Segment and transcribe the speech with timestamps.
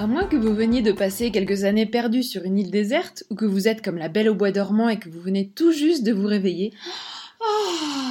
[0.00, 3.34] À moins que vous veniez de passer quelques années perdues sur une île déserte, ou
[3.34, 6.04] que vous êtes comme la belle au bois dormant et que vous venez tout juste
[6.04, 6.72] de vous réveiller,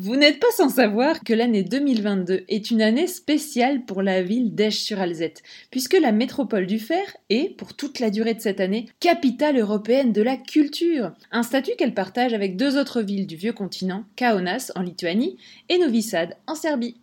[0.00, 4.54] vous n'êtes pas sans savoir que l'année 2022 est une année spéciale pour la ville
[4.54, 9.58] d'Esch-sur-Alzette, puisque la métropole du Fer est, pour toute la durée de cette année, capitale
[9.58, 14.04] européenne de la culture, un statut qu'elle partage avec deux autres villes du vieux continent,
[14.14, 15.36] Kaunas en Lituanie
[15.68, 16.94] et Novi Sad en Serbie.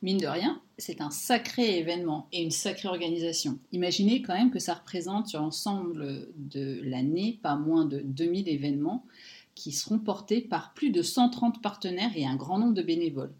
[0.00, 3.58] Mine de rien, c'est un sacré événement et une sacrée organisation.
[3.72, 9.04] Imaginez quand même que ça représente sur l'ensemble de l'année pas moins de 2000 événements
[9.60, 13.34] qui seront portés par plus de 130 partenaires et un grand nombre de bénévoles.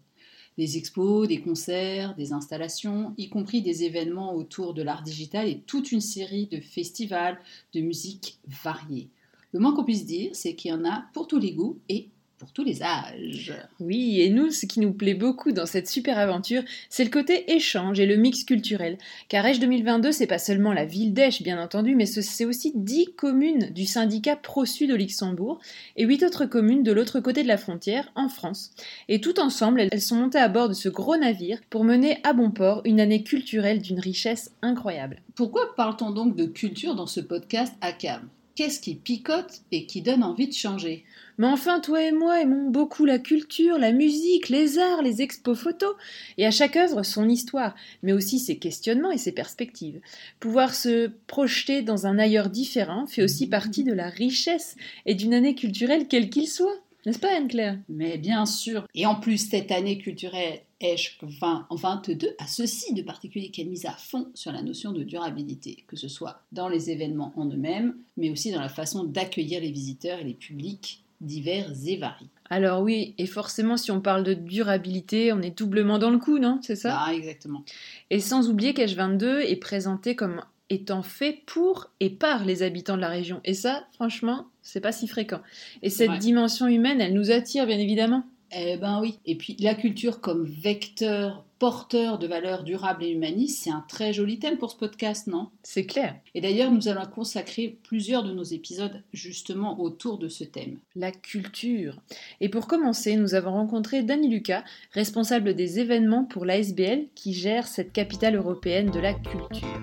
[0.59, 5.61] Des expos, des concerts, des installations, y compris des événements autour de l'art digital et
[5.61, 7.39] toute une série de festivals
[7.73, 9.09] de musique variée.
[9.51, 12.09] Le moins qu'on puisse dire, c'est qu'il y en a pour tous les goûts et
[12.41, 13.53] pour tous les âges.
[13.79, 17.53] Oui, et nous, ce qui nous plaît beaucoup dans cette super aventure, c'est le côté
[17.53, 18.97] échange et le mix culturel.
[19.29, 23.09] Car Esch 2022, c'est pas seulement la ville d'Esch, bien entendu, mais c'est aussi 10
[23.15, 25.59] communes du syndicat Pro-Sud au Luxembourg
[25.97, 28.71] et 8 autres communes de l'autre côté de la frontière, en France.
[29.07, 32.33] Et tout ensemble, elles sont montées à bord de ce gros navire pour mener à
[32.33, 35.21] bon port une année culturelle d'une richesse incroyable.
[35.35, 38.27] Pourquoi parle-t-on donc de culture dans ce podcast à CAM
[38.61, 41.03] Qu'est-ce qui picote et qui donne envie de changer
[41.39, 45.57] mais enfin, toi et moi aimons beaucoup la culture, la musique, les arts, les expos
[45.57, 45.95] photos,
[46.37, 47.73] et à chaque œuvre son histoire,
[48.03, 50.01] mais aussi ses questionnements et ses perspectives.
[50.39, 54.75] Pouvoir se projeter dans un ailleurs différent fait aussi partie de la richesse
[55.07, 56.77] et d'une année culturelle quelle qu'il soit.
[57.05, 57.79] N'est-ce pas, Anne-Claire?
[57.89, 58.87] Mais bien sûr.
[58.93, 63.93] Et en plus, cette année culturelle ESH 2022 a ceci de particulier qu'elle mise à
[63.93, 68.29] fond sur la notion de durabilité, que ce soit dans les événements en eux-mêmes, mais
[68.29, 72.29] aussi dans la façon d'accueillir les visiteurs et les publics divers et variés.
[72.49, 76.37] Alors oui, et forcément, si on parle de durabilité, on est doublement dans le coup,
[76.37, 76.59] non?
[76.61, 76.97] C'est ça?
[76.99, 77.63] Ah, exactement.
[78.09, 82.95] Et sans oublier qu'H 22 est présenté comme étant fait pour et par les habitants
[82.95, 83.41] de la région.
[83.43, 85.41] Et ça, franchement, c'est pas si fréquent.
[85.81, 88.23] Et cette dimension humaine, elle nous attire, bien évidemment.
[88.53, 89.19] Eh ben oui.
[89.25, 94.13] Et puis la culture comme vecteur porteur de valeurs durables et humanistes, c'est un très
[94.13, 95.49] joli thème pour ce podcast, non?
[95.61, 96.15] C'est clair.
[96.33, 100.79] Et d'ailleurs, nous allons consacrer plusieurs de nos épisodes justement autour de ce thème.
[100.95, 102.01] La culture.
[102.39, 107.67] Et pour commencer, nous avons rencontré Dani Lucas, responsable des événements pour l'ASBL, qui gère
[107.67, 109.81] cette capitale européenne de la culture.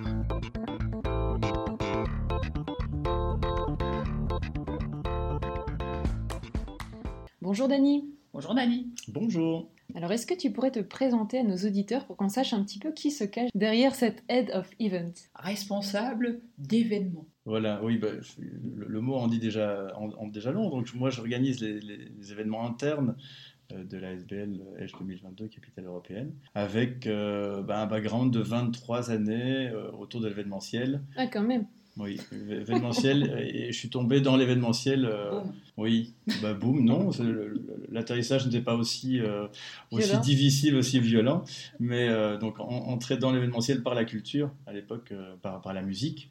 [7.41, 8.05] Bonjour Dani.
[8.33, 8.89] Bonjour Dani.
[9.07, 9.71] Bonjour.
[9.95, 12.81] Alors est-ce que tu pourrais te présenter à nos auditeurs pour qu'on sache un petit
[12.81, 15.13] peu qui se cache derrière cette Head of Event?
[15.37, 17.27] Responsable d'événements.
[17.45, 20.69] Voilà, oui, bah, le, mot en dit déjà, en, déjà long.
[20.69, 23.15] Donc moi j'organise les, événements internes
[23.73, 29.13] euh, de la SBL H 2022, capitale européenne, avec euh, bah, un background de 23
[29.13, 31.03] années euh, autour de l'événementiel.
[31.17, 31.67] Ah, quand même.
[31.99, 33.51] Oui, événementiel.
[33.55, 35.11] et je suis tombé dans l'événementiel.
[35.77, 37.11] oui, bah boum, non.
[37.91, 39.49] L'atterrissage n'était pas aussi, euh,
[39.91, 41.45] aussi difficile, aussi violent.
[41.81, 45.83] Mais euh, donc, entrer dans l'événementiel par la culture, à l'époque, euh, par, par, la
[45.83, 46.31] musique.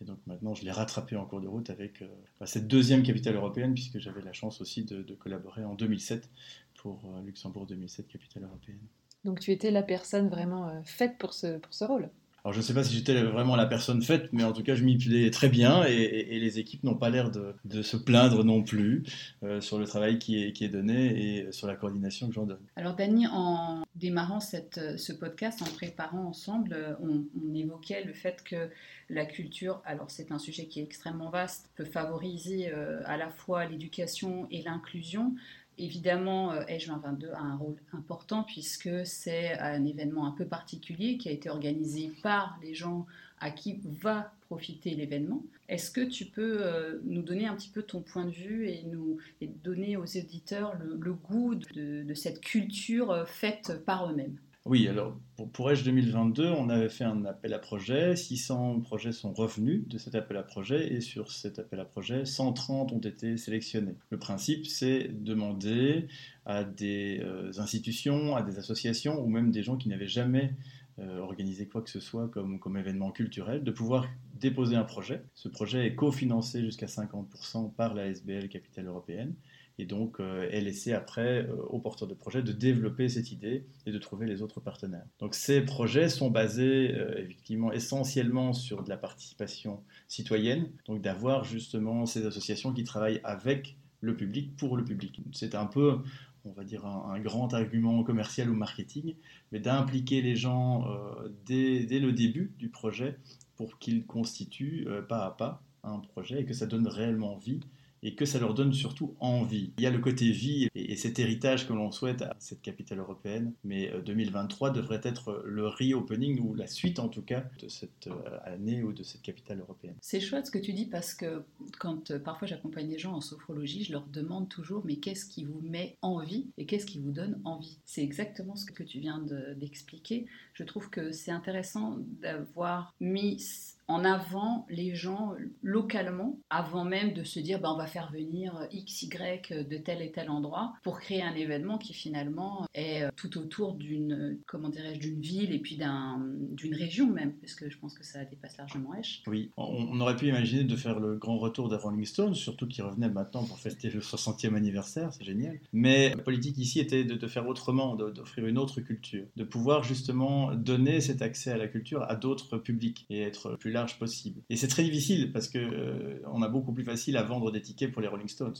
[0.00, 2.04] Et donc maintenant, je l'ai rattrapé en cours de route avec
[2.38, 6.28] bah, cette deuxième capitale européenne, puisque j'avais la chance aussi de, de, collaborer en 2007
[6.74, 8.80] pour Luxembourg 2007, capitale européenne.
[9.24, 12.10] Donc tu étais la personne vraiment faite pour ce, pour ce rôle
[12.46, 14.76] alors je ne sais pas si j'étais vraiment la personne faite, mais en tout cas
[14.76, 18.62] je m'y plais très bien et, les équipes n'ont pas l'air de, se plaindre non
[18.62, 19.02] plus
[19.42, 22.60] euh, sur le travail qui est, donné et sur la coordination que j'en donne.
[22.76, 28.70] Alors Dani, en démarrant ce podcast, en préparant ensemble, on, on évoquait le fait que
[29.08, 33.28] la culture, alors c'est un sujet qui est extrêmement vaste, peut favoriser euh, à la
[33.28, 35.34] fois l'éducation et l'inclusion,
[35.78, 41.28] Évidemment, Edge 2022 a un rôle important puisque c'est un événement un peu particulier qui
[41.28, 43.06] a été organisé par les gens
[43.40, 45.42] à qui va profiter l'événement.
[45.68, 48.84] Est-ce que tu peux euh, nous donner un petit peu ton point de vue et
[48.84, 49.18] nous
[49.64, 54.36] donner aux éditeurs le, goût de, cette culture euh, faite par eux-mêmes?
[54.66, 58.16] Oui, alors pour, pour 2022, on avait fait un appel à projet.
[58.16, 62.24] 600 projets sont revenus de cet appel à projet et sur cet appel à projet,
[62.24, 63.94] 130 ont été sélectionnés.
[64.10, 66.08] Le principe, c'est demander
[66.46, 70.52] à des euh, institutions, à des associations ou même des gens qui n'avaient jamais
[70.98, 75.22] euh, organisé quoi que ce soit comme, comme événement culturel, de pouvoir déposer un projet.
[75.34, 79.34] Ce projet est cofinancé jusqu'à 50% par la SBL Capitale Européenne
[79.78, 83.98] et donc est laissé après aux porteurs de projet de développer cette idée et de
[83.98, 85.04] trouver les autres partenaires.
[85.18, 92.06] Donc ces projets sont basés effectivement essentiellement sur de la participation citoyenne, donc d'avoir justement
[92.06, 95.20] ces associations qui travaillent avec le public pour le public.
[95.32, 95.98] C'est un peu
[96.46, 99.14] on va dire, un, grand argument commercial ou marketing,
[99.52, 103.18] mais d'impliquer les gens euh, dès, le début du projet
[103.56, 107.60] pour qu'ils constituent euh, pas à pas un projet et que ça donne réellement vie
[108.06, 109.72] et que ça leur donne surtout envie.
[109.78, 113.00] Il y a le côté vie et, cet héritage que l'on souhaite à cette capitale
[113.00, 117.68] européenne, mais 2023 euh, devrait être le re-opening ou la suite en tout cas de
[117.68, 119.96] cette euh, année ou de cette capitale européenne.
[120.00, 121.42] C'est chouette ce que tu dis parce que
[121.80, 125.44] quand euh, parfois j'accompagne des gens en sophrologie, je leur demande toujours mais qu'est-ce qui
[125.44, 127.78] vous met envie et qu'est-ce qui vous donne envie?
[127.86, 129.18] C'est exactement ce que tu viens
[129.56, 130.26] d'expliquer.
[130.54, 137.24] je trouve que c'est intéressant d'avoir mis en avant les gens localement avant même de
[137.24, 141.00] se dire bah, on va faire venir X, Y de tel et tel endroit pour
[141.00, 145.58] créer un événement qui finalement est euh, tout autour d'une comment dirais-je d'une ville et
[145.58, 149.22] puis d'une région même parce que je pense que ça dépasse largement Esch.
[149.26, 152.84] Oui, on, aurait pu imaginer de faire le grand retour des Rolling Stones, surtout qu'ils
[152.84, 155.58] revenaient maintenant pour fêter le 60e anniversaire, c'est génial.
[155.72, 160.54] Mais la politique ici était de, faire autrement, d'offrir une autre culture, de pouvoir justement
[160.54, 164.40] donner cet accès à la culture à d'autres publics et être plus large possible.
[164.50, 167.60] Et c'est très difficile parce que euh, on a beaucoup plus facile à vendre des
[167.60, 168.56] tickets pour les Rolling Stones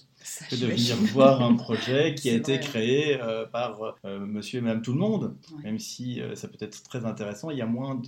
[0.50, 4.62] que de venir voir un projet qui a été créé euh, par euh, Monsieur et
[4.62, 5.34] Madame tout le monde.
[5.64, 8.00] Même si ça peut être très intéressant, il y a moins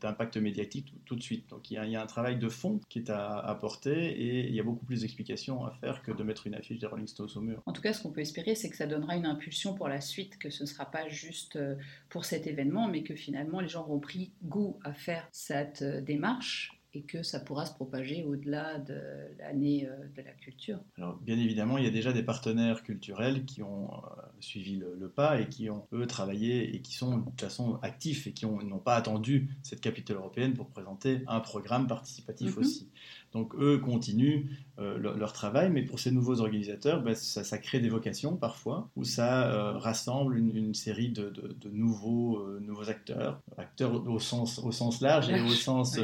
[0.00, 1.48] d'impact médiatique tout, de suite.
[1.50, 4.60] Donc il y, a, un travail de fond qui est à apporter et il y
[4.60, 7.40] a beaucoup plus d'explications à faire que de mettre une affiche des Rolling Stones au
[7.40, 7.62] mur.
[7.66, 10.00] En tout cas, ce qu'on peut espérer, c'est que ça donnera une impulsion pour la
[10.00, 11.58] suite, que ce ne sera pas juste
[12.08, 16.47] pour cet événement, mais que finalement les gens auront pris goût à faire cette démarche
[16.94, 18.98] et que ça pourra se propager au-delà de
[19.38, 20.78] l'année euh, de la culture.
[20.96, 25.08] Alors, bien évidemment, il y a déjà des partenaires culturels qui ont euh, suivi le,
[25.08, 28.46] pas et qui ont, eux, travaillé et qui sont de toute façon actifs et qui
[28.46, 32.60] n'ont pas attendu cette capitale européenne pour présenter un programme participatif mm-hmm.
[32.60, 32.90] aussi.
[33.32, 34.46] Donc eux continuent
[34.78, 39.02] euh, leur, travail, mais pour ces nouveaux organisateurs, ben, ça, crée des vocations parfois, où
[39.02, 41.32] ça euh, rassemble une, série de,
[41.72, 45.98] nouveaux, euh, nouveaux acteurs, acteurs au sens, au sens large et au sens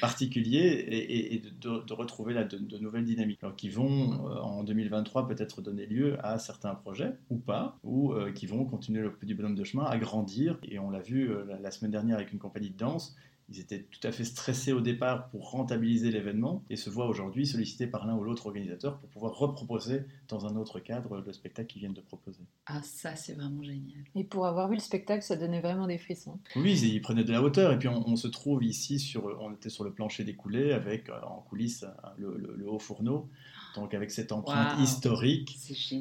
[0.00, 3.40] particulier, et, de, retrouver là, de, nouvelles dynamiques.
[3.42, 8.46] Alors qui vont en 2023 peut-être donner lieu à certains projets, ou pas, ou qui
[8.46, 11.90] vont continuer le petit bonhomme de chemin à grandir, et on l'a vu la semaine
[11.90, 13.16] dernière avec une compagnie de danse,
[13.50, 17.46] ils étaient tout à fait stressés au départ pour rentabiliser l'événement et se voient aujourd'hui
[17.46, 21.68] sollicités par l'un ou l'autre organisateur pour pouvoir reproposer dans un autre cadre le spectacle
[21.68, 22.44] qu'ils viennent de proposer.
[22.66, 24.04] Ah, ça, c'est vraiment génial.
[24.14, 26.38] Et pour avoir vu le spectacle, ça donnait vraiment des frissons.
[26.54, 27.72] Oui, ils prenaient de la hauteur.
[27.72, 31.08] Et puis, on, se trouve ici, sur, on était sur le plancher des coulées avec
[31.08, 31.84] euh, en coulisses
[32.18, 33.28] le, haut fourneau.
[33.74, 35.58] Donc, avec cette empreinte historique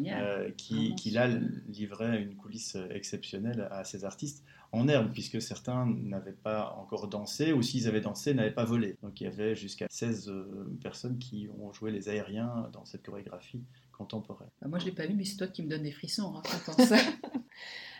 [0.07, 1.28] euh, qui, qui, là,
[1.68, 7.54] livrait une coulisse exceptionnelle à ces artistes en herbe, puisque certains n'avaient pas encore dansé,
[7.54, 8.98] ou s'ils avaient dansé, n'avaient pas volé.
[9.01, 13.04] Donc il y avait jusqu'à 16 euh, personnes qui ont joué les aériens dans cette
[13.04, 14.50] chorégraphie contemporaine.
[14.62, 16.24] Bah, moi je ne l'ai pas vu, mais c'est toi qui me donnes des frissons
[16.24, 16.98] en racontant ça.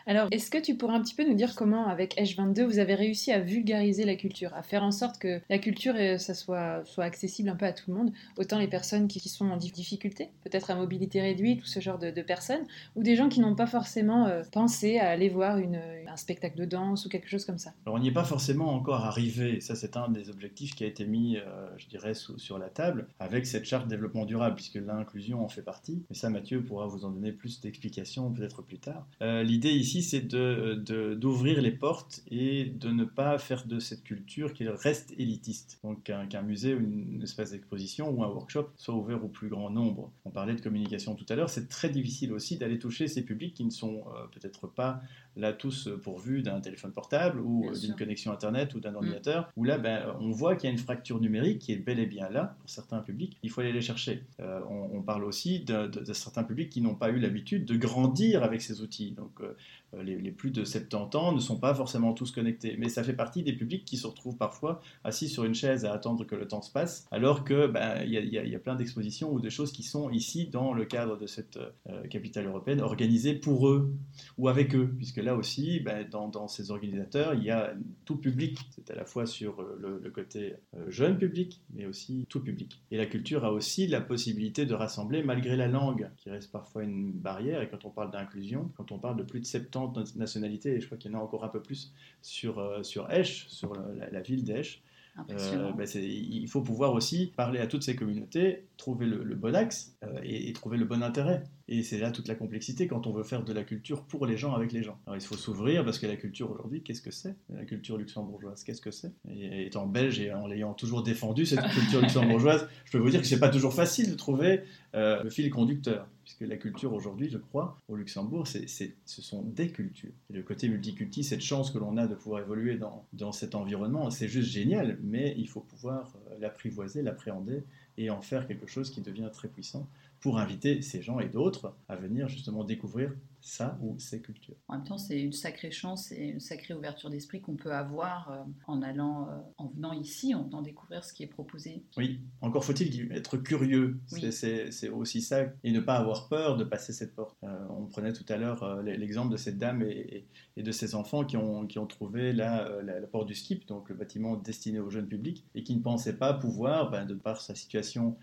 [0.08, 2.96] Alors, est-ce que tu pourrais un petit peu nous dire comment, avec H22, vous avez
[2.96, 6.84] réussi à vulgariser la culture, à faire en sorte que la culture, euh, ça soit,
[6.86, 10.30] soit accessible un peu à tout le monde, autant les personnes qui, sont en difficulté,
[10.44, 12.66] peut-être à mobilité réduite ou ce genre de, personnes,
[12.96, 16.66] ou des gens qui n'ont pas forcément euh, pensé à aller voir un spectacle de
[16.66, 17.74] danse ou quelque chose comme ça?
[17.86, 19.60] Alors, on n'y est pas forcément encore arrivé.
[19.62, 23.08] Ça, c'est un des objectifs qui a été mis, euh, je dirais, sur la table
[23.20, 26.02] avec cette charte développement durable, puisque l'inclusion en fait partie.
[26.10, 29.06] Mais ça, Mathieu pourra vous en donner plus d'explications peut-être plus tard.
[29.22, 34.70] L'idée ici, c'est d'ouvrir les portes et de ne pas faire de cette culture qu'il
[34.70, 35.80] reste élitiste.
[35.84, 39.70] Donc qu'un musée ou une espèce d'exposition ou un workshop soit ouvert au plus grand
[39.70, 40.12] nombre.
[40.26, 43.54] On parlait de communication tout à l'heure, c'est très difficile aussi d'aller toucher ces publics
[43.54, 45.02] qui ne sont euh, peut-être pas
[45.36, 48.96] là tous pourvus d'un téléphone portable ou euh, d'une connexion Internet ou d'un mm.
[48.96, 52.00] ordinateur, où là ben, on voit qu'il y a une fracture numérique qui est bel
[52.00, 54.24] et bien là pour certains publics, il faut aller les chercher.
[54.40, 58.62] Euh, on, parle aussi de, certains publics qui n'ont pas eu l'habitude de grandir avec
[58.62, 59.12] ces outils.
[59.12, 59.56] Donc euh,
[60.04, 62.76] les, plus de 70 ans ne sont pas forcément tous connectés.
[62.78, 65.94] Mais ça fait partie des publics qui se retrouvent parfois assis sur une chaise à
[65.94, 69.40] attendre que le temps se passe, alors que ben, il y, a plein d'expositions ou
[69.40, 73.68] de choses qui sont ici dans le cadre de cette euh, capitale européenne organisées pour
[73.70, 73.94] eux
[74.38, 77.74] ou avec eux, puisque là aussi, ben, dans, ces organisateurs, il y a
[78.06, 78.60] tout public.
[78.72, 80.56] C'est à la fois sur euh, le, côté
[80.88, 82.82] jeune public, mais aussi tout public.
[82.90, 86.84] Et la culture a aussi la possibilité de rassembler malgré la langue, qui reste parfois
[86.84, 87.62] une barrière.
[87.62, 90.82] Et quand on parle d'inclusion, quand on parle de plus de 70 de nationalités, et
[90.82, 93.74] je crois qu'il y en a encore un peu plus sur, euh, sur Esch, sur
[94.12, 94.84] la, ville d'Esch.
[95.30, 99.96] Euh, bah, il faut pouvoir aussi parler à toutes ces communautés, trouver le, bon axe
[100.04, 101.44] euh, et, trouver le bon intérêt.
[101.68, 104.38] Et c'est là toute la complexité quand on veut faire de la culture pour les
[104.38, 104.98] gens, avec les gens.
[105.06, 107.36] Alors il faut s'ouvrir parce que la culture aujourd'hui, qu'est-ce que c'est?
[107.50, 109.12] La culture luxembourgeoise, qu'est-ce que c'est?
[109.30, 113.22] Et étant belge et en l'ayant toujours défendu, cette culture luxembourgeoise, je peux vous dire
[113.22, 114.62] que c'est pas toujours facile de trouver
[114.96, 116.08] euh, le fil conducteur.
[116.30, 120.12] Puisque la culture aujourd'hui, je crois, au Luxembourg, c'est, ce sont des cultures.
[120.30, 123.56] Et le côté multiculti, cette chance que l'on a de pouvoir évoluer dans, dans cet
[123.56, 127.64] environnement, c'est juste génial, mais il faut pouvoir euh, l'apprivoiser, l'appréhender
[127.98, 129.88] et en faire quelque chose qui devient très puissant
[130.22, 133.12] pour inviter ces gens et d'autres à venir justement découvrir
[133.42, 134.56] ça ou ces cultures.
[134.68, 138.32] En même temps, c'est une sacrée chance et une sacrée ouverture d'esprit qu'on peut avoir
[138.32, 141.84] euh, en allant, euh, en venant ici, en venant découvrir ce qui est proposé.
[141.98, 144.00] Oui, encore faut-il être curieux.
[144.32, 147.38] C'est aussi ça et ne pas avoir peur de passer cette porte.
[147.44, 150.26] Euh, on prenait tout à l'heure l'exemple de cette dame et,
[150.58, 153.96] de ses enfants qui ont, qui ont trouvé la, la, porte du skip, donc le
[153.96, 157.56] bâtiment destiné au jeune public, et qui ne pensaient pas pouvoir, ben, de par sa
[157.56, 158.18] situation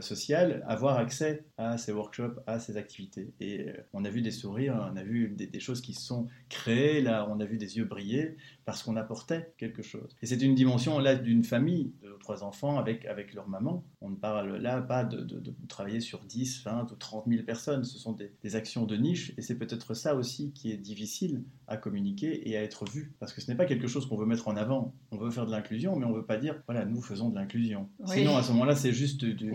[0.00, 3.32] sociale, avoir accès à ces workshops, à ces activités.
[3.40, 4.52] Et on a vu des sourires
[4.92, 7.84] on a vu des, choses qui se sont créées, là on a vu des yeux
[7.84, 10.16] briller parce qu'on apportait quelque chose.
[10.22, 13.84] Et c'est une dimension là d'une famille de trois enfants avec, avec leur maman.
[14.00, 17.98] On ne parle là pas de, travailler sur 10, 20 ou 30 000 personnes, ce
[17.98, 22.50] sont des, actions de niche et c'est peut-être ça aussi qui est difficile à communiquer
[22.50, 24.56] et à être vu parce que ce n'est pas quelque chose qu'on veut mettre en
[24.56, 24.94] avant.
[25.10, 27.34] On veut faire de l'inclusion mais on ne veut pas dire voilà nous faisons de
[27.34, 27.88] l'inclusion.
[28.04, 29.52] Sinon à ce moment-là c'est juste du,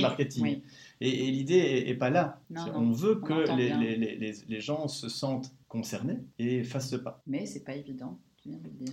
[0.00, 0.61] marketing.
[1.00, 2.40] Et, l'idée n'est pas là.
[2.74, 7.22] on veut que les, les, les, gens se sentent concernés et fassent ce pas.
[7.26, 8.18] Mais c'est pas évident.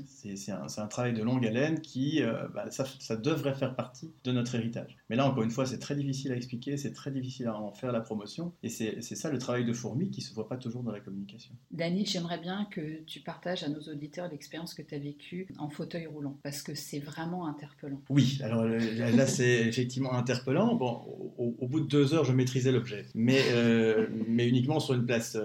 [0.06, 4.12] C'est un, un, travail de longue haleine qui, euh, bah, ça, ça, devrait faire partie
[4.24, 4.98] de notre héritage.
[5.10, 7.74] Mais là, encore une fois, c'est très difficile à expliquer, c'est très difficile à en
[7.74, 10.84] faire la promotion, et c'est ça le travail de fourmi qui se voit pas toujours
[10.84, 11.53] dans la communication.
[11.72, 15.70] Dani, j'aimerais bien que tu partages à nos auditeurs l'expérience que tu as vécue en
[15.70, 18.01] fauteuil roulant, parce que c'est vraiment interpellant.
[18.10, 18.77] Oui, alors euh,
[19.15, 20.75] là, c'est effectivement interpellant.
[20.75, 21.01] Bon,
[21.38, 25.38] au, bout de deux heures, je maîtrisais l'objet, mais, euh, mais uniquement sur une place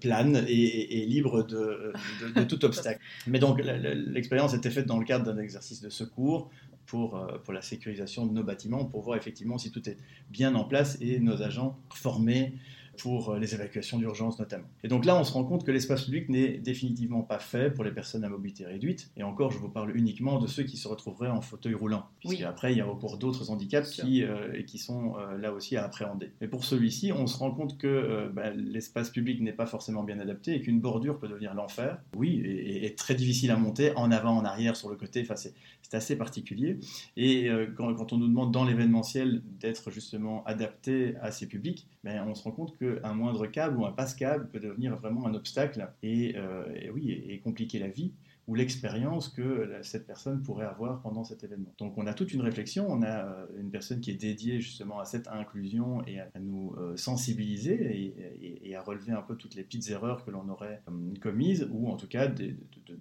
[0.00, 3.00] plane et, libre de, de, de tout obstacle.
[3.26, 6.50] Mais donc l'expérience était faite dans le cadre d'un exercice de secours
[6.86, 9.96] pour, euh, pour la sécurisation de nos bâtiments, pour voir effectivement si tout est
[10.30, 12.54] bien en place et nos agents formés
[12.96, 14.66] pour euh, les évacuations d'urgence notamment.
[14.82, 17.84] Et donc là, on se rend compte que l'espace public n'est définitivement pas fait pour
[17.84, 19.10] les personnes à mobilité réduite.
[19.16, 22.06] Et encore, je vous parle uniquement de ceux qui se retrouveraient en fauteuil roulant.
[22.20, 25.76] Puisqu'après, après, il y a encore d'autres handicaps qui, euh, qui sont euh, là aussi
[25.76, 26.32] à appréhender.
[26.40, 30.18] Mais pour celui-ci, on se rend compte que bah, l'espace public n'est pas forcément bien
[30.18, 31.98] adapté et qu'une bordure peut devenir l'enfer.
[32.16, 35.22] Oui, et, et, très difficile à monter en avant, en arrière, sur le côté.
[35.22, 35.54] Enfin, c'est
[35.92, 36.78] assez particulier.
[37.16, 42.24] Et quand, quand, on nous demande dans l'événementiel d'être justement adapté à ces publics, ben,
[42.28, 45.34] on se rend compte que un moindre câble ou un passe-câble peut devenir vraiment un
[45.34, 48.12] obstacle et, euh, oui, et, compliquer la vie
[48.46, 51.72] ou l'expérience que cette personne pourrait avoir pendant cet événement.
[51.78, 55.00] Donc on a toute une réflexion, on a euh, une personne qui est dédiée justement
[55.00, 58.14] à cette inclusion et à nous euh, sensibiliser
[58.62, 60.82] et, à relever un peu toutes les petites erreurs que l'on aurait
[61.20, 62.28] commises, ou en tout cas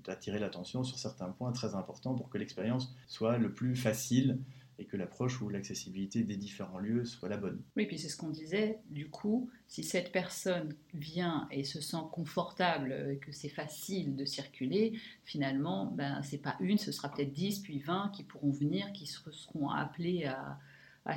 [0.06, 4.38] d'attirer l'attention sur certains points très importants pour que l'expérience soit le plus facile
[4.80, 7.62] et que l'approche ou l'accessibilité des différents lieux soit la bonne.
[7.76, 12.06] Oui, puis c'est ce qu'on disait, du coup, si cette personne vient et se sent
[12.12, 17.60] confortable, que c'est facile de circuler, finalement, ben, c'est pas une, ce sera peut-être 10,
[17.60, 20.60] puis 20 qui pourront venir, qui seront appelés à,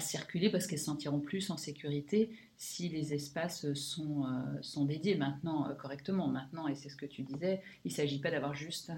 [0.00, 5.68] circuler parce qu'elles se sentiront plus en sécurité si les espaces sont, euh, dédiés maintenant
[5.68, 6.26] euh, correctement.
[6.26, 8.90] Maintenant, et c'est ce que tu disais, il ne s'agit pas d'avoir juste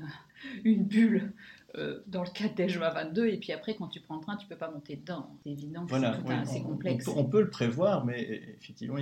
[0.65, 1.35] une bulle
[1.79, 4.37] euh, dans le cadre des à 22 et puis après, quand tu prends le train,
[4.37, 5.31] tu ne peux pas monter dedans.
[5.43, 6.05] C'est évident que c'est
[6.35, 7.09] assez complexe.
[7.09, 8.97] On, peut le prévoir, mais effectivement,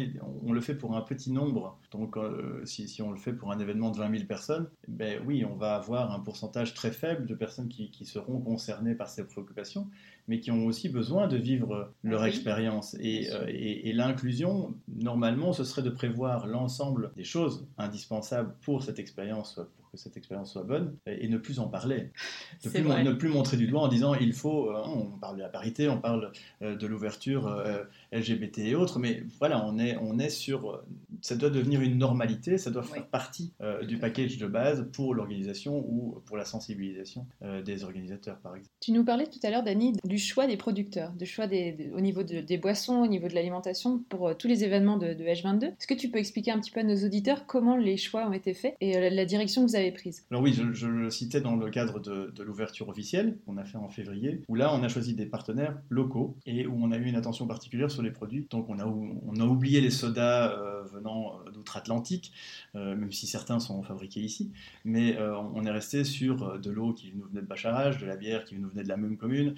[0.45, 1.79] on, le fait pour un petit nombre.
[1.91, 2.17] Donc,
[2.65, 5.57] si, si, on le fait pour un événement de 20 000 personnes, ben oui, on
[5.57, 9.89] va avoir un pourcentage très faible de personnes qui, qui seront concernées par ces préoccupations,
[10.29, 12.95] mais qui ont aussi besoin de vivre leur expérience.
[13.01, 18.99] Et, et, et l'inclusion normalement, ce serait de prévoir l'ensemble des choses indispensables pour cette
[18.99, 22.11] expérience, pour que cette expérience soit bonne, et ne plus en parler.
[22.65, 25.43] Ne plus, ne plus, montrer du doigt en disant il faut, euh, on parle de
[25.43, 29.97] la parité, on parle euh, de l'ouverture euh, LGBT et autres, mais voilà, on est,
[29.99, 30.83] on est sur.
[31.21, 33.53] Ça doit devenir une normalité, ça doit faire partie
[33.87, 37.27] du package de base pour l'organisation ou pour la sensibilisation
[37.65, 38.75] des organisateurs, par exemple.
[38.81, 42.01] Tu nous parlais tout à l'heure, Dani, du choix des producteurs, du choix des, au
[42.01, 45.65] niveau des boissons, au niveau de l'alimentation pour tous les événements de, H22.
[45.65, 48.33] Est-ce que tu peux expliquer un petit peu à nos auditeurs comment les choix ont
[48.33, 50.25] été faits et la direction que vous avez prise.
[50.31, 53.89] Alors oui, je, le citais dans le cadre de, l'ouverture officielle qu'on a fait en
[53.89, 57.17] février, où là on a choisi des partenaires locaux et où on a eu une
[57.17, 58.47] attention particulière sur les produits.
[58.51, 62.33] Donc on a, on a oublié les sodas euh, venant euh, d'outre-Atlantique,
[62.75, 64.51] même si certains sont fabriqués ici,
[64.85, 65.17] mais
[65.55, 68.57] on est resté sur de l'eau qui nous venait de Bacharach, de la bière qui
[68.57, 69.55] nous venait de la même commune,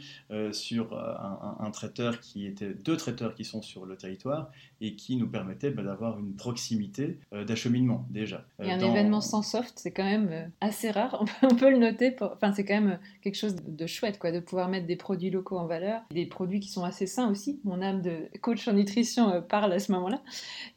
[0.52, 5.16] sur un, un, traiteur qui était deux traiteurs qui sont sur le territoire et qui
[5.16, 8.44] nous permettaient bah, d'avoir une proximité d'acheminement déjà.
[8.62, 10.07] Et un événement sans soft, c'est quand même
[10.60, 11.24] assez rare.
[11.42, 12.14] On peut, le noter.
[12.20, 15.58] Enfin, c'est quand même quelque chose de chouette, quoi, de pouvoir mettre des produits locaux
[15.58, 17.60] en valeur, des produits qui sont assez sains aussi.
[17.64, 20.22] Mon âme de coach en nutrition euh, parle à ce moment-là.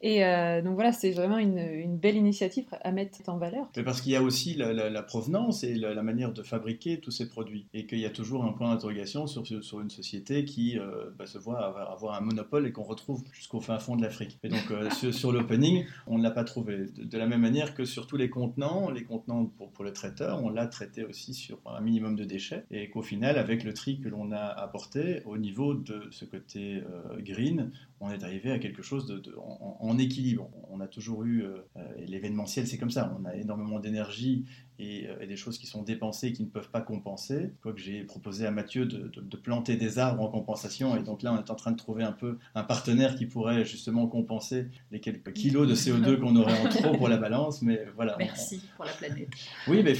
[0.00, 3.68] Et euh, donc voilà, c'est vraiment une, belle initiative à mettre en valeur.
[3.76, 7.28] Mais parce qu'il y a aussi la, provenance et la, manière de fabriquer tous ces
[7.28, 11.10] produits, et qu'il y a toujours un point d'interrogation sur, sur une société qui euh,
[11.16, 14.38] bah, se voit avoir, un monopole et qu'on retrouve jusqu'au fin fond de l'Afrique.
[14.42, 14.72] Et donc
[15.12, 16.76] sur, l'opening, on ne l'a pas trouvé.
[16.76, 19.92] De, de, la même manière que sur tous les contenants, les contenants pour, pour le
[19.92, 22.64] traiteur, on l'a traité aussi sur un minimum de déchets.
[22.70, 26.82] Et qu'au final, avec le tri que l'on a apporté, au niveau de ce côté
[26.82, 27.72] euh, green,
[28.02, 30.50] on est arrivé à quelque chose de, en, équilibre.
[30.70, 31.58] On a toujours eu, euh,
[32.06, 34.44] l'événementiel c'est comme ça, on a énormément d'énergie
[34.80, 37.52] et, euh, des choses qui sont dépensées et qui ne peuvent pas compenser.
[37.62, 41.38] Quoique j'ai proposé à Mathieu de, planter des arbres en compensation et donc là on
[41.38, 45.32] est en train de trouver un peu un partenaire qui pourrait justement compenser les quelques
[45.32, 47.62] kilos de CO2 qu'on aurait en trop pour la balance.
[47.62, 48.16] Mais voilà.
[48.18, 49.28] Merci pour la planète.
[49.68, 49.94] Oui, mais,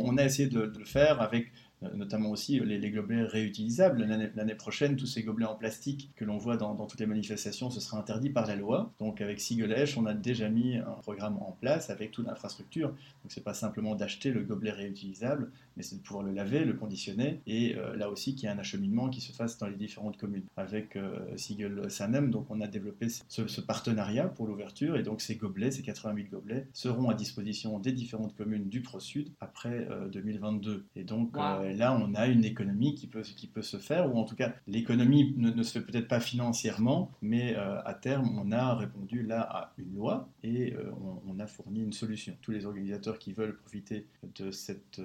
[0.00, 1.48] on, a essayé de, le faire avec euh,
[1.94, 4.04] notamment aussi les, gobelets réutilisables.
[4.34, 7.80] L'année prochaine, tous ces gobelets en plastique que l'on voit dans, toutes les manifestations, ce
[7.80, 8.92] sera interdit par la loi.
[8.98, 12.88] Donc avec Sigelèche, on a déjà mis un programme en place avec toute l'infrastructure.
[12.88, 16.74] Donc c'est pas simplement d'acheter le gobelet réutilisable, mais c'est de pouvoir le laver, le
[16.74, 19.76] conditionner, et euh, là aussi qu'il y ait un acheminement qui se fasse dans les
[19.76, 20.44] différentes communes.
[20.56, 25.36] Avec euh, Sigel Sanem, donc on a développé ce, partenariat pour l'ouverture, et donc ces
[25.36, 29.86] gobelets, ces 80 000 gobelets, seront à disposition des différentes communes du Pro Sud après
[30.12, 30.86] 2022.
[30.96, 34.24] Et donc là, on a une économie qui peut, qui peut se faire, ou en
[34.24, 38.74] tout cas, l'économie ne, se fait peut-être pas financièrement, mais euh, à terme, on a
[38.74, 40.90] répondu là à une loi et euh,
[41.26, 42.36] on, a fourni une solution.
[42.42, 45.00] Tous les organisateurs qui veulent profiter de, cette,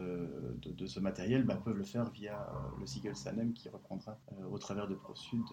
[0.65, 2.47] euh, de, ce matériel bah, peuvent le faire via
[2.79, 5.43] le Siegel Sanem qui reprendra au travers de ProSud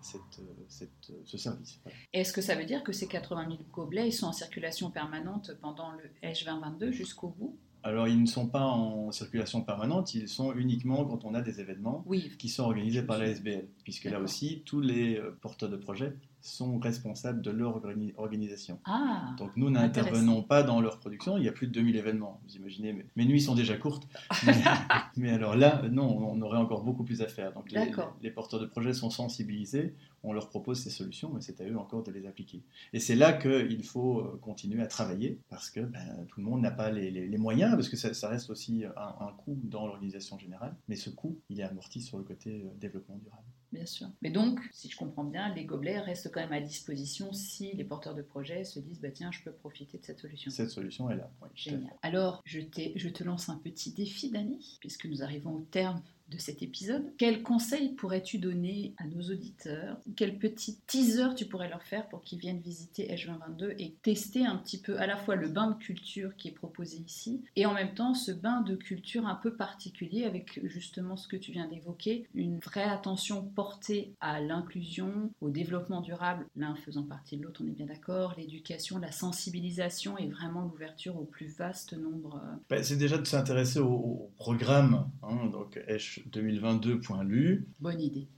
[0.00, 1.80] cette, cette, ce service.
[2.12, 5.52] Est-ce que ça veut dire que ces 80 000 gobelets ils sont en circulation permanente
[5.60, 7.56] pendant le H2022 jusqu'au bout?
[7.84, 11.60] Alors, ils ne sont pas en circulation permanente, ils sont uniquement quand on a des
[11.60, 12.04] événements
[12.38, 16.12] qui sont organisés par la SBL, puisque là aussi, tous les euh, porteurs de projets
[16.48, 17.80] sont responsables de leur
[18.16, 18.80] organisation.
[18.84, 22.40] Ah, Donc nous n'intervenons pas dans leur production, il y a plus de 2000 événements,
[22.44, 24.08] vous imaginez, mais mes nuits sont déjà courtes.
[25.16, 27.52] mais, alors là, non, on aurait encore beaucoup plus à faire.
[27.52, 31.64] Donc les, porteurs de projets sont sensibilisés, on leur propose ces solutions, mais c'est à
[31.64, 32.62] eux encore de les appliquer.
[32.92, 36.60] Et c'est là qu'il faut euh, continuer à travailler, parce que ben, tout le monde
[36.60, 40.74] n'a pas les, moyens, parce que ça, reste aussi un, un coût dans l'organisation générale,
[40.88, 43.44] mais ce coût, il est amorti sur le côté euh, développement durable.
[43.72, 44.08] Bien sûr.
[44.22, 47.84] Mais donc, si je comprends bien, les gobelets restent quand même à disposition si les
[47.84, 50.50] porteurs de projets se disent bah tiens, je peux profiter de cette solution.
[50.50, 51.30] Cette solution est là.
[51.54, 51.92] Génial.
[52.02, 52.60] Alors, je,
[52.96, 57.12] je te lance un petit défi, Dani, puisque nous arrivons au terme de cet épisode.
[57.18, 62.22] Quel conseil pourrais-tu donner à nos auditeurs Quel petit teaser tu pourrais leur faire pour
[62.22, 65.78] qu'ils viennent visiter H2022 et tester un petit peu à la fois le bain de
[65.78, 69.54] culture qui est proposé ici et en même temps ce bain de culture un peu
[69.54, 75.50] particulier avec justement ce que tu viens d'évoquer, une vraie attention portée à l'inclusion, au
[75.50, 80.28] développement durable, l'un faisant partie de l'autre, on est bien d'accord, l'éducation, la sensibilisation et
[80.28, 82.40] vraiment l'ouverture au plus vaste nombre.
[82.44, 87.66] Euh, ben, c'est déjà de s'intéresser au, programme, hein, donc H 2022.lu.
[87.80, 88.28] Bonne idée.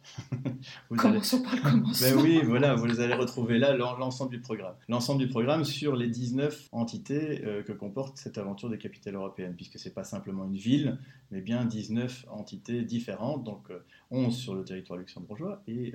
[0.97, 2.09] Commençons par le commencement.
[2.09, 4.75] Ben oui, voilà, vous allez retrouver là l'ensemble du programme.
[4.89, 9.55] L'ensemble du programme sur les 19 entités euh, que comporte cette aventure des capitales européennes,
[9.57, 10.99] puisque ce n'est pas simplement une ville,
[11.31, 13.71] mais bien 19 entités différentes, donc
[14.11, 15.95] 11 euh, sur le territoire luxembourgeois et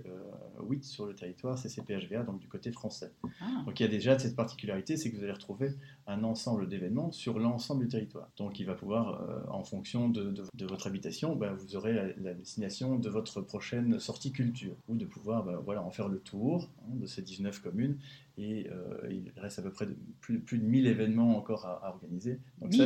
[0.62, 3.12] 8 euh, sur le territoire CCPHVA, donc du côté français.
[3.42, 3.64] Ah.
[3.66, 5.74] Donc il y a déjà cette particularité, c'est que vous allez retrouver
[6.08, 8.30] un ensemble d'événements sur l'ensemble du territoire.
[8.38, 13.10] Donc il va pouvoir, en fonction de, votre habitation, ben, vous aurez la, destination de
[13.10, 17.06] votre prochaine sortie culture, ou de pouvoir ben, voilà, en faire le tour hein, de
[17.06, 17.98] ces 19 communes
[18.38, 19.88] et euh, il reste à peu près
[20.20, 22.40] plus, plus, de 1000 événements encore à, organiser.
[22.60, 22.84] Donc ça,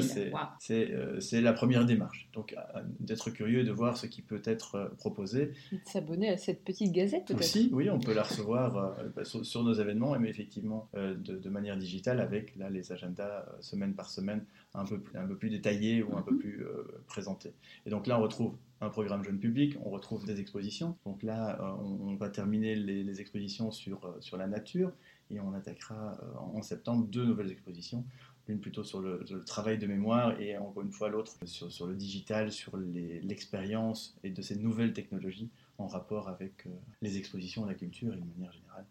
[0.72, 2.30] euh, c'est la première démarche.
[2.34, 2.56] Donc
[3.00, 5.54] d'être curieux de voir ce qui peut être euh, proposé.
[5.72, 9.24] Et de s'abonner à cette petite gazette peut-être Aussi, oui, on peut la recevoir bah,
[9.26, 14.10] sur, nos événements, mais effectivement de, de, manière digitale avec là, les agendas semaine par
[14.10, 16.40] semaine un peu, un peu plus détaillés ou un peu mhm.
[16.40, 16.66] plus
[17.08, 17.54] présentés.
[17.86, 20.96] Et donc là, on retrouve un programme jeune public, on retrouve des expositions.
[21.06, 24.92] Donc là, on, va terminer les, les expositions sur, sur la nature
[25.30, 28.06] et on attaquera euh, en septembre deux nouvelles expositions
[28.48, 32.52] l'une plutôt sur le, travail de mémoire et encore une fois l'autre sur, le digital,
[32.52, 36.66] sur l'expérience et de ces nouvelles technologies en rapport avec
[37.04, 38.86] les expositions, la culture et de manière générale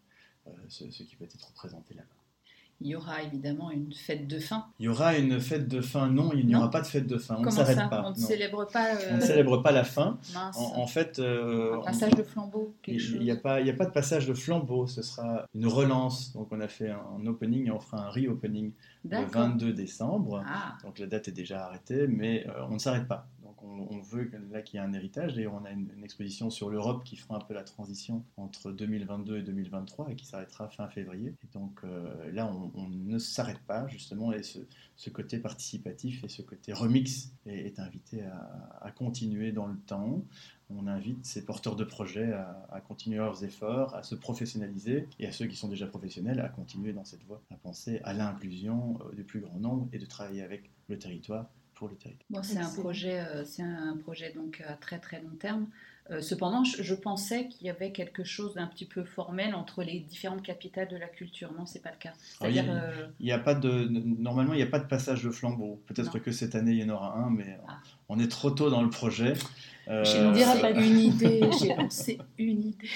[0.69, 2.18] ce, ce qui peut être présenté là-bas.
[2.81, 4.65] Il y aura évidemment une fête de fin.
[4.79, 6.09] Il y aura une fête de fin.
[6.09, 7.35] Non, il n'y aura pas de fête de fin.
[7.37, 8.03] On ne s'arrête pas.
[8.05, 8.91] On ne célèbre pas.
[9.11, 10.17] On ne célèbre pas la fin.
[10.55, 12.73] En, fait, euh, un passage de flambeau.
[12.87, 14.87] il n'y a pas, il a pas de passage de flambeau.
[14.87, 16.31] Ce sera une relance.
[16.33, 18.71] Donc, on a fait un, opening et on fera un re-opening
[19.09, 20.43] le 22 décembre.
[20.47, 20.77] Ah.
[20.83, 23.27] Donc, la date est déjà arrêtée, mais euh, on ne s'arrête pas
[23.63, 25.35] on, veut là qu'il y ait un héritage.
[25.35, 29.37] D'ailleurs, on a une, exposition sur l'Europe qui fera un peu la transition entre 2022
[29.37, 31.35] et 2023 et qui s'arrêtera fin février.
[31.43, 36.41] Et donc euh, là, on, ne s'arrête pas justement et ce, côté participatif et ce
[36.41, 38.23] côté remix est, invité
[38.81, 40.23] à, continuer dans le temps.
[40.69, 45.31] On invite ces porteurs de projets à, continuer leurs efforts, à se professionnaliser et à
[45.31, 49.15] ceux qui sont déjà professionnels à continuer dans cette voie, à penser à l'inclusion euh,
[49.15, 51.49] du plus grand nombre et de travailler avec le territoire
[52.29, 55.67] Bon, c'est un projet, euh, c'est un projet donc à très très long terme.
[56.11, 59.99] Euh, cependant, je, pensais qu'il y avait quelque chose d'un petit peu formel entre les
[59.99, 61.53] différentes capitales de la culture.
[61.53, 62.13] Non, c'est pas le cas.
[62.17, 62.65] C'est-à-dire,
[63.19, 63.87] il n'y a, pas de
[64.19, 65.79] normalement il n'y a pas de passage de flambeau.
[65.85, 67.77] Peut-être que cette année il y en aura un, mais ah.
[68.09, 69.33] on est trop tôt dans le projet.
[69.89, 71.41] Euh, on dirait pas une idée.
[71.59, 72.87] J'ai lancé une idée.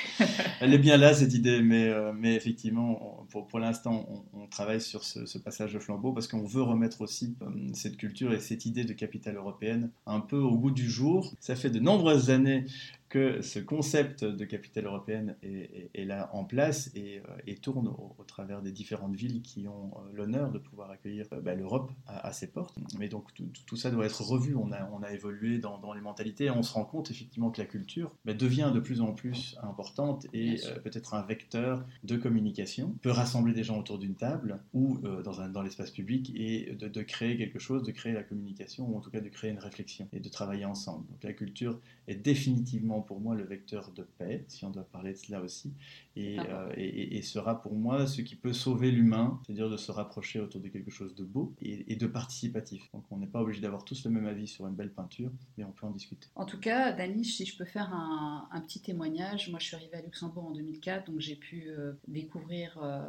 [0.60, 4.82] Elle est bien là cette idée, mais, euh, mais effectivement, pour, pour l'instant, on, travaille
[4.82, 8.66] sur ce, passage de flambeau parce qu'on veut remettre aussi euh, cette culture et cette
[8.66, 11.34] idée de capitale européenne un peu au goût du jour.
[11.40, 12.66] Ça fait de nombreuses années
[13.14, 18.64] que ce concept de capitale européenne est, là en place et, euh, tourne au, travers
[18.64, 22.48] des différentes villes qui ont euh, l'honneur de pouvoir accueillir euh, bah, l'Europe à, ses
[22.48, 22.76] portes.
[22.98, 23.30] Mais donc
[23.68, 24.56] tout, ça doit être revu.
[24.56, 27.62] On a, on a évolué dans, les mentalités et on se rend compte effectivement que
[27.62, 32.96] la culture bah, devient de plus en plus importante et peut-être un vecteur de communication,
[33.04, 36.88] peut rassembler des gens autour d'une table ou dans, un, dans l'espace public et de,
[36.88, 39.60] de, créer quelque chose, de créer la communication ou en tout cas de créer une
[39.60, 41.06] réflexion et de travailler ensemble.
[41.12, 45.14] Donc la culture est définitivement pour moi le vecteur de paix, si on doit parler
[45.14, 45.74] de cela aussi,
[46.18, 50.40] euh, et, et, sera pour moi ce qui peut sauver l'humain, c'est-à-dire de se rapprocher
[50.40, 52.90] autour de quelque chose de beau et, de participatif.
[52.94, 55.64] Donc on n'est pas obligé d'avoir tous le même avis sur une belle peinture, mais
[55.64, 56.28] on peut en discuter.
[56.36, 59.98] En tout cas, Dani, si je peux faire un, petit témoignage, moi je suis arrivée
[59.98, 63.02] à Luxembourg en 2004, donc j'ai pu euh, découvrir euh,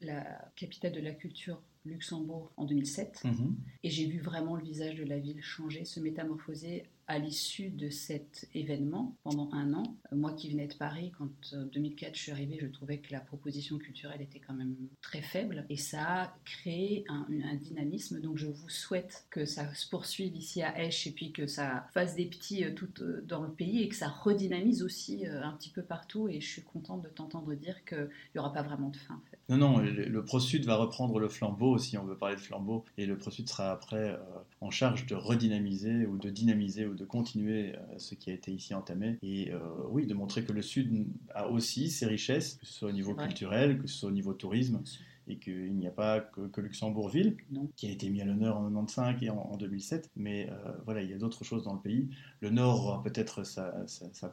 [0.00, 0.24] la
[0.56, 3.56] capitale de la culture Luxembourg en 2007 mhm.
[3.84, 7.88] et j'ai vu vraiment le visage de la ville changer, se métamorphoser à l'issue de
[7.88, 9.96] cet événement pendant un an.
[10.12, 12.98] Euh, moi qui venais de Paris, quand en euh, 2004 je suis arrivée, je trouvais
[12.98, 18.20] que la proposition culturelle était quand même très faible et ça a créé un, dynamisme.
[18.20, 21.88] Donc je vous souhaite que ça se poursuive ici à Esch et puis que ça
[21.94, 22.88] fasse des petits euh, tout
[23.24, 26.28] dans le pays et que ça redynamise aussi un petit peu partout.
[26.28, 29.14] Et je suis contente de t'entendre dire qu'il n'y aura pas vraiment de fin.
[29.14, 29.56] En.
[29.56, 33.06] Non, non, le, ProSud va reprendre le flambeau si on veut parler de flambeau et
[33.06, 34.18] le ProSud sera après
[34.60, 38.52] en charge de redynamiser ou de dynamiser ou de continuer euh, ce qui a été
[38.52, 39.18] ici entamé.
[39.22, 39.58] Et euh,
[39.90, 43.14] oui, de montrer que le Sud a aussi ses richesses, que ce soit au niveau
[43.14, 44.82] culturel, que ce soit au niveau tourisme
[45.28, 47.36] et qu'il n'y a pas que, Luxembourgville,
[47.76, 51.10] qui a été mis à l'honneur en 1995 et en, 2007, mais euh, voilà, il
[51.10, 52.08] y a d'autres choses dans le pays.
[52.40, 53.84] Le Nord aura peut-être sa,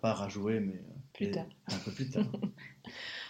[0.02, 0.82] part à jouer, mais
[1.14, 1.46] plus tard.
[1.68, 2.26] un peu plus tard.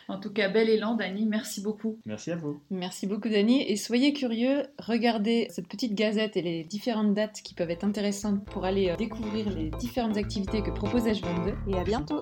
[0.10, 1.26] En tout cas, bel élan, Dani.
[1.26, 2.00] Merci beaucoup.
[2.06, 2.62] Merci à vous.
[2.70, 3.62] Merci beaucoup, Dani.
[3.62, 8.44] Et soyez curieux, regardez cette petite gazette et les différentes dates qui peuvent être intéressantes
[8.46, 11.56] pour aller euh, découvrir les différentes activités que propose H22.
[11.70, 12.22] Et à bientôt.